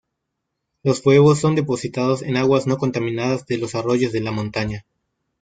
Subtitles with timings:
[0.81, 4.83] Los huevos son depositados en aguas no contaminadas de los arroyos de la montaña.